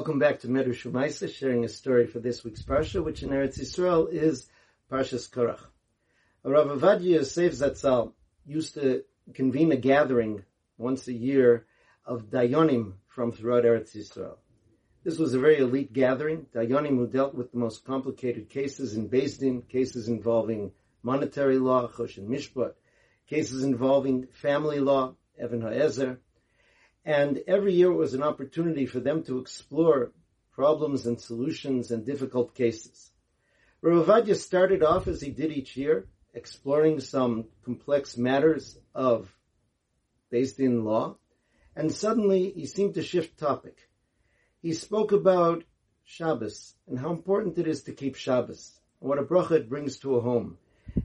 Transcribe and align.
Welcome 0.00 0.18
back 0.18 0.40
to 0.40 0.48
Medrash 0.48 0.90
Umaisa, 0.90 1.30
sharing 1.30 1.62
a 1.62 1.68
story 1.68 2.06
for 2.06 2.20
this 2.20 2.42
week's 2.42 2.62
Parsha, 2.62 3.04
which 3.04 3.22
in 3.22 3.28
Eretz 3.28 3.60
Yisrael 3.60 4.10
is 4.10 4.48
Parshas 4.90 5.28
Korach. 5.30 5.60
Rav 6.42 6.68
Ovadia 6.68 7.16
Yosef 7.16 7.52
Zatzal 7.52 8.14
used 8.46 8.72
to 8.76 9.04
convene 9.34 9.72
a 9.72 9.76
gathering 9.76 10.42
once 10.78 11.06
a 11.06 11.12
year 11.12 11.66
of 12.06 12.30
Dayanim 12.30 12.94
from 13.08 13.30
throughout 13.30 13.64
Eretz 13.64 13.94
Yisrael. 13.94 14.38
This 15.04 15.18
was 15.18 15.34
a 15.34 15.38
very 15.38 15.58
elite 15.58 15.92
gathering. 15.92 16.46
Dayanim 16.54 16.96
who 16.96 17.06
dealt 17.06 17.34
with 17.34 17.52
the 17.52 17.58
most 17.58 17.84
complicated 17.84 18.48
cases 18.48 18.94
in 18.94 19.08
Din, 19.08 19.60
cases 19.68 20.08
involving 20.08 20.72
monetary 21.02 21.58
law, 21.58 21.88
Choshen 21.88 22.26
Mishpat, 22.26 22.72
cases 23.28 23.64
involving 23.64 24.28
family 24.28 24.80
law, 24.80 25.14
Even 25.38 25.60
HaEzer, 25.60 26.16
and 27.04 27.42
every 27.46 27.74
year 27.74 27.90
it 27.90 27.96
was 27.96 28.14
an 28.14 28.22
opportunity 28.22 28.86
for 28.86 29.00
them 29.00 29.22
to 29.24 29.38
explore 29.38 30.12
problems 30.52 31.06
and 31.06 31.20
solutions 31.20 31.90
and 31.90 32.04
difficult 32.04 32.54
cases. 32.54 33.10
Rav 33.82 34.36
started 34.36 34.82
off 34.82 35.08
as 35.08 35.22
he 35.22 35.30
did 35.30 35.50
each 35.52 35.76
year, 35.76 36.06
exploring 36.34 37.00
some 37.00 37.46
complex 37.64 38.16
matters 38.16 38.78
of 38.94 39.34
Beis 40.30 40.56
Din 40.56 40.84
law, 40.84 41.16
and 41.74 41.90
suddenly 41.90 42.50
he 42.50 42.66
seemed 42.66 42.94
to 42.94 43.02
shift 43.02 43.38
topic. 43.38 43.78
He 44.60 44.74
spoke 44.74 45.12
about 45.12 45.64
Shabbos 46.04 46.74
and 46.86 46.98
how 46.98 47.10
important 47.10 47.58
it 47.58 47.66
is 47.66 47.84
to 47.84 47.92
keep 47.92 48.16
Shabbos, 48.16 48.78
and 49.00 49.08
what 49.08 49.18
a 49.18 49.22
bracha 49.22 49.52
it 49.52 49.70
brings 49.70 49.98
to 50.00 50.16
a 50.16 50.20
home, 50.20 50.58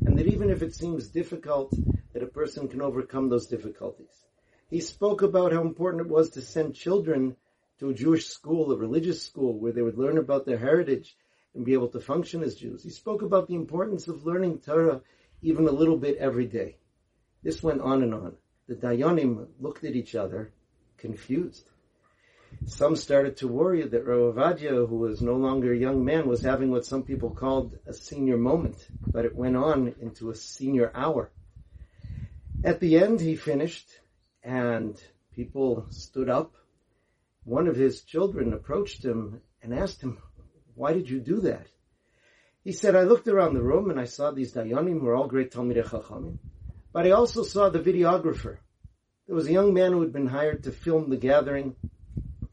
and 0.05 0.20
that 0.20 0.27
even 0.27 0.49
if 0.49 0.62
it 0.62 0.76
seems 0.76 1.07
difficult, 1.07 1.73
that 2.12 2.23
a 2.23 2.27
person 2.27 2.68
can 2.68 2.82
overcome 2.82 3.30
those 3.30 3.48
difficulties. 3.48 4.24
He 4.69 4.81
spoke 4.81 5.21
about 5.21 5.51
how 5.51 5.62
important 5.62 6.05
it 6.05 6.12
was 6.12 6.31
to 6.31 6.41
send 6.41 6.76
children 6.76 7.35
to 7.79 7.90
a 7.90 7.93
Jewish 7.93 8.27
school, 8.27 8.71
a 8.71 8.77
religious 8.77 9.21
school, 9.21 9.59
where 9.59 9.71
they 9.71 9.81
would 9.81 9.98
learn 9.98 10.17
about 10.17 10.45
their 10.45 10.57
heritage 10.57 11.15
and 11.53 11.65
be 11.65 11.73
able 11.73 11.90
to 11.90 11.99
function 11.99 12.41
as 12.41 12.55
Jews. 12.55 12.84
He 12.84 12.90
spoke 12.90 13.21
about 13.21 13.48
the 13.48 13.55
importance 13.55 14.07
of 14.07 14.25
learning 14.25 14.59
Torah 14.59 15.01
even 15.41 15.67
a 15.67 15.71
little 15.71 15.98
bit 15.98 16.17
every 16.17 16.48
day. 16.48 16.77
This 17.43 17.62
went 17.62 17.81
on 17.81 18.01
and 18.01 18.13
on. 18.13 18.35
The 18.67 18.75
Dayanim 18.75 19.48
looked 19.59 19.84
at 19.84 19.95
each 19.95 20.15
other, 20.15 20.51
confused. 20.97 21.70
Some 22.65 22.95
started 22.95 23.37
to 23.37 23.47
worry 23.47 23.84
that 23.84 24.05
Rav 24.05 24.35
Ovadia, 24.35 24.87
who 24.87 24.97
was 24.97 25.21
no 25.21 25.35
longer 25.35 25.71
a 25.71 25.77
young 25.77 26.03
man, 26.03 26.27
was 26.27 26.41
having 26.41 26.71
what 26.71 26.85
some 26.85 27.03
people 27.03 27.29
called 27.29 27.77
a 27.85 27.93
senior 27.93 28.37
moment, 28.37 28.90
but 29.13 29.25
it 29.25 29.35
went 29.35 29.55
on 29.55 29.93
into 30.01 30.31
a 30.31 30.35
senior 30.35 30.91
hour. 30.95 31.29
At 32.63 32.79
the 32.79 32.97
end, 32.97 33.21
he 33.21 33.35
finished 33.35 33.87
and 34.46 35.01
people 35.35 35.88
stood 35.90 36.29
up. 36.29 36.54
One 37.43 37.68
of 37.68 37.76
his 37.76 38.04
children 38.04 38.54
approached 38.54 39.04
him 39.04 39.41
and 39.62 39.74
asked 39.74 40.02
him, 40.02 40.20
why 40.76 40.93
did 40.93 41.10
you 41.10 41.20
do 41.20 41.41
that? 41.41 41.68
He 42.63 42.71
said, 42.71 42.96
I 42.96 43.04
looked 43.04 43.27
around 43.27 43.55
the 43.55 43.63
room 43.63 43.90
and 43.90 43.99
I 43.99 44.05
saw 44.05 44.32
these 44.32 44.54
Dayanim 44.54 44.99
who 44.99 45.05
were 45.05 45.15
all 45.15 45.27
great 45.27 45.52
Talmidei 45.52 45.84
Chachamim, 45.84 46.37
but 46.93 47.07
I 47.07 47.12
also 47.12 47.43
saw 47.43 47.70
the 47.70 47.79
videographer. 47.79 48.57
There 49.26 49.35
was 49.35 49.48
a 49.48 49.54
young 49.54 49.74
man 49.74 49.91
who 49.91 50.02
had 50.02 50.13
been 50.13 50.27
hired 50.27 50.63
to 50.63 50.71
film 50.71 51.09
the 51.09 51.18
gathering 51.18 51.76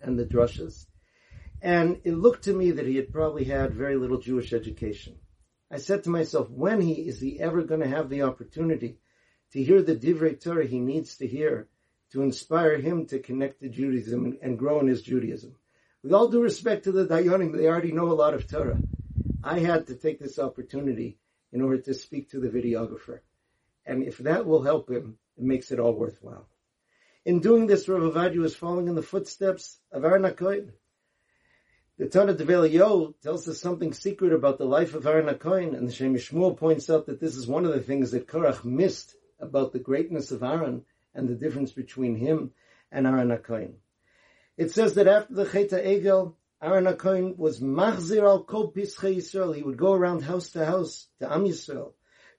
and 0.01 0.19
the 0.19 0.25
drushes, 0.25 0.87
and 1.61 2.01
it 2.05 2.15
looked 2.15 2.45
to 2.45 2.55
me 2.55 2.73
that 2.73 2.87
he 2.87 2.97
had 2.97 3.13
probably 3.13 3.45
had 3.45 3.75
very 3.75 3.97
little 3.97 4.19
Jewish 4.19 4.53
education. 4.53 5.17
I 5.71 5.77
said 5.79 6.05
to 6.05 6.11
myself, 6.11 6.51
when 6.51 6.81
he 6.81 6.95
is 6.95 7.21
he 7.21 7.41
ever 7.41 7.63
going 7.63 7.81
to 7.81 7.89
have 7.89 8.09
the 8.09 8.23
opportunity 8.23 8.99
to 9.53 9.63
hear 9.63 9.83
the 9.83 9.97
divrei 9.97 10.41
Torah 10.41 10.67
he 10.67 10.81
needs 10.81 11.19
to 11.19 11.27
hear 11.27 11.69
to 12.13 12.23
inspire 12.23 12.79
him 12.79 13.07
to 13.07 13.19
connect 13.19 13.61
to 13.61 13.69
Judaism 13.69 14.39
and 14.43 14.59
grow 14.59 14.81
in 14.81 14.87
his 14.87 15.03
Judaism. 15.03 15.57
With 16.03 16.13
all 16.13 16.29
due 16.29 16.43
respect 16.43 16.85
to 16.85 16.93
the 16.93 17.07
Dayanim, 17.07 17.57
they 17.57 17.67
already 17.67 17.93
know 17.93 18.11
a 18.11 18.15
lot 18.15 18.35
of 18.35 18.47
Torah. 18.47 18.79
I 19.43 19.61
had 19.61 19.87
to 19.87 19.95
take 19.95 20.19
this 20.19 20.39
opportunity 20.39 21.19
in 21.53 21.63
order 21.63 21.79
to 21.79 21.95
speak 21.95 22.31
to 22.31 22.41
the 22.41 22.49
videographer. 22.49 23.21
And 23.87 24.03
if 24.03 24.19
that 24.19 24.47
will 24.47 24.63
help 24.63 24.91
him, 24.91 25.19
it 25.37 25.45
makes 25.45 25.71
it 25.71 25.81
all 25.81 25.95
worthwhile. 25.95 26.49
In 27.25 27.41
doing 27.41 27.67
this, 27.67 27.89
Rav 27.89 28.03
Ovadia 28.03 28.39
was 28.39 28.57
following 28.57 28.89
in 28.89 28.95
the 28.95 29.03
footsteps 29.03 29.79
of 29.91 30.05
Aaron. 30.05 30.23
The 31.99 32.09
Tanna 32.09 32.35
Devei 32.35 32.71
Eliyahu 32.71 33.15
tells 33.23 33.49
us 33.49 33.61
something 33.61 33.93
secret 33.93 34.33
about 34.33 34.59
the 34.59 34.65
life 34.65 34.95
of 34.95 35.07
Aaron 35.07 35.29
and 35.29 35.89
the 35.89 35.93
Shem 35.93 36.55
points 36.57 36.91
out 36.91 37.07
that 37.07 37.21
this 37.21 37.37
is 37.37 37.47
one 37.47 37.65
of 37.65 37.73
the 37.73 37.81
things 37.81 38.11
that 38.11 38.27
Korach 38.27 38.65
missed 38.65 39.15
about 39.39 39.73
the 39.73 39.79
greatness 39.79 40.31
of 40.31 40.43
Aaron, 40.43 40.85
and 41.15 41.29
the 41.29 41.35
difference 41.35 41.73
between 41.73 42.17
him 42.17 42.53
and 42.91 43.07
Aaron 43.07 43.29
HaKohen. 43.29 43.75
It 44.57 44.71
says 44.71 44.95
that 44.95 45.09
after 45.09 45.35
the 45.35 45.47
Cheta 45.47 45.77
Egel, 45.77 46.35
Aaron 46.63 46.85
HaKohen 46.85 47.37
was 47.37 47.61
machzir 47.61 48.23
al 48.23 48.45
kol 48.45 48.73
pischei 48.73 49.17
Yisrael. 49.17 49.57
He 49.57 49.63
would 49.63 49.77
go 49.77 49.95
around 49.95 50.23
house 50.23 50.51
to 50.51 50.65
house 50.65 51.09
to 51.19 51.33
Am 51.33 51.45
Yisrael. 51.45 51.93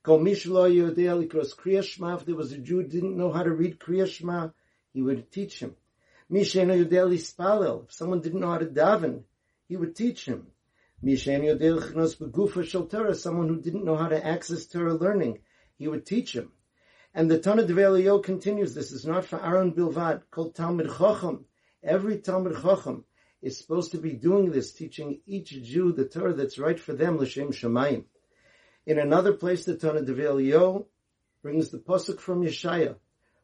Kol 0.03 0.19
mishlo 0.19 0.69
yodei 0.69 1.27
likros 1.27 1.55
Kriya 1.55 1.83
Shema. 1.83 2.15
If 2.15 2.25
there 2.25 2.35
was 2.35 2.51
a 2.51 2.57
Jew 2.57 2.81
who 2.81 2.87
didn't 2.87 3.17
know 3.17 3.31
how 3.31 3.43
to 3.43 3.51
read 3.51 3.79
Kriya 3.79 4.07
Shema, 4.07 4.49
he 4.93 5.01
would 5.01 5.31
teach 5.31 5.59
him. 5.59 5.75
Misheno 6.31 6.85
yodei 6.85 7.09
lispalel. 7.09 7.85
If 7.85 7.93
someone 7.93 8.21
didn't 8.21 8.39
know 8.39 8.51
how 8.51 8.59
to 8.59 8.65
daven, 8.65 9.23
he 9.67 9.75
would 9.75 9.95
teach 9.95 10.25
him. 10.25 10.47
Misheno 11.03 11.57
yodei 11.57 11.79
lichnos 11.79 12.17
begufa 12.17 12.63
shel 12.65 12.85
Torah. 12.85 13.15
Someone 13.15 13.47
who 13.47 13.59
didn't 13.59 13.85
know 13.85 13.97
how 13.97 14.07
to 14.07 14.25
access 14.25 14.65
Torah 14.65 14.93
learning, 14.93 15.39
he 15.77 15.87
would 15.87 16.05
teach 16.05 16.33
him. 16.33 16.51
And 17.15 17.29
the 17.29 17.37
Tanna 17.37 17.63
Devei 17.63 18.03
Eliyahu 18.03 18.23
continues, 18.23 18.73
this 18.73 18.91
is 18.91 19.05
not 19.05 19.25
for 19.25 19.43
Aaron 19.43 19.73
Bilvad, 19.73 20.23
called 20.31 20.55
Talmid 20.55 20.97
Chacham. 20.97 21.45
Every 21.83 22.17
Talmid 22.17 22.59
Chacham 22.59 23.05
is 23.39 23.59
supposed 23.59 23.91
to 23.91 23.99
be 23.99 24.13
doing 24.13 24.51
this, 24.51 24.73
teaching 24.73 25.21
each 25.27 25.49
Jew 25.49 25.91
the 25.91 26.05
Torah 26.05 26.33
that's 26.33 26.57
right 26.57 26.79
for 26.79 26.93
them, 26.93 27.17
L'Shem 27.17 27.51
Shemayim. 27.51 28.05
In 28.87 28.97
another 28.97 29.33
place, 29.33 29.63
the 29.65 29.75
Tanna 29.75 30.01
Devei 30.01 30.25
Eliyahu 30.25 30.85
brings 31.43 31.69
the 31.69 31.77
Pasuk 31.77 32.19
from 32.19 32.41
Yeshaya, 32.41 32.95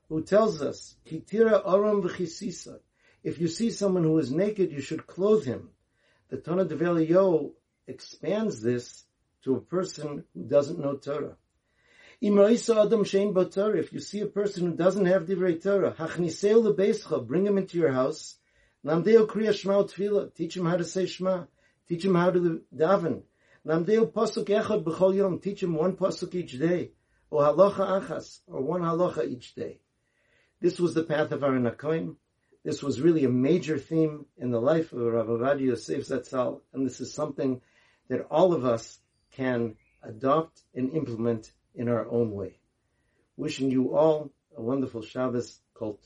who 0.08 0.24
tells 0.24 0.64
us, 0.64 0.96
Kitira 1.06 1.62
Aram 1.64 2.02
V'chisisa. 2.02 2.80
If 3.24 3.40
you 3.40 3.48
see 3.48 3.70
someone 3.70 4.04
who 4.04 4.18
is 4.18 4.32
naked, 4.32 4.72
you 4.72 4.82
should 4.82 5.06
clothe 5.06 5.46
him. 5.46 5.70
The 6.30 6.38
Tanna 6.38 6.66
Devei 6.66 7.08
Eliyahu 7.08 7.52
expands 7.86 8.62
this 8.62 9.06
to 9.44 9.58
a 9.58 9.62
person 9.62 10.24
who 10.34 10.44
doesn't 10.46 10.80
know 10.80 10.96
Torah. 10.96 11.38
If 12.22 13.94
you 13.94 14.00
see 14.02 14.20
a 14.20 14.26
person 14.26 14.66
who 14.66 14.76
doesn't 14.76 15.06
have 15.06 15.26
divrei 15.26 15.64
Torah, 15.64 17.22
bring 17.22 17.46
him 17.46 17.58
into 17.58 17.78
your 17.78 17.94
house. 17.94 18.36
Teach 18.86 20.58
him 20.58 20.66
how 20.66 20.76
to 20.76 20.84
say 20.84 21.06
Shema. 21.06 21.46
Teach 21.88 22.04
him 22.04 22.16
how 22.16 22.32
to 22.32 22.62
daven. 22.76 23.24
Teach 25.42 25.64
him 25.64 25.74
one 25.76 25.96
pasuk 25.96 26.36
each 26.36 26.60
day. 26.60 26.92
Or 27.30 27.44
halacha 27.44 28.02
achas, 28.02 28.42
or 28.48 28.62
one 28.64 28.82
halacha 28.82 29.26
each 29.26 29.56
day. 29.56 29.80
This 30.60 30.78
was 30.78 30.94
the 30.94 31.04
path 31.04 31.32
of 31.32 31.44
Aaron 31.44 31.64
HaKohen. 31.64 32.18
This 32.66 32.84
was 32.84 33.00
really 33.00 33.24
a 33.24 33.30
major 33.30 33.78
theme 33.78 34.26
in 34.38 34.52
the 34.52 34.60
life 34.60 34.92
of 34.92 35.00
Rav 35.00 35.28
Ovadia 35.28 35.68
Yosef 35.68 36.06
Zatzal, 36.06 36.60
and 36.74 36.86
this 36.86 37.00
is 37.00 37.14
something 37.14 37.62
that 38.10 38.28
all 38.30 38.52
of 38.54 38.66
us 38.66 39.00
can 39.32 39.78
adopt 40.04 40.62
and 40.74 40.92
implement 40.94 41.54
in 41.76 41.90
our 41.90 42.08
own 42.10 42.32
way. 42.32 42.60
Wishing 43.38 43.72
you 43.72 43.96
all 43.96 44.32
a 44.58 44.62
wonderful 44.62 45.02
Shabbos 45.02 45.60
Kol 45.74 46.00